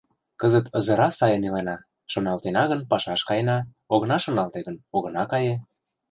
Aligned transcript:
—Кызыт 0.41 0.65
ызыра 0.77 1.09
сайын 1.19 1.43
илена: 1.47 1.77
шоналтена 2.11 2.63
гын, 2.71 2.81
пашаш 2.89 3.21
каена, 3.29 3.57
огына 3.93 4.17
шоналте 4.21 4.59
гын, 4.67 4.75
огына 4.95 5.23
кае. 5.31 5.55